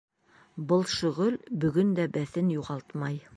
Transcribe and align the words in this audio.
Был 0.71 0.85
шөғөл 0.93 1.37
бөгөн 1.67 1.93
дә 2.01 2.07
бәҫен 2.17 2.51
юғалтмай. 2.57 3.23